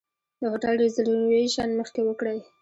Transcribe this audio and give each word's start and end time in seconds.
د 0.39 0.41
هوټل 0.51 0.73
ریزرویشن 0.83 1.69
مخکې 1.79 2.01
وکړئ. 2.05 2.39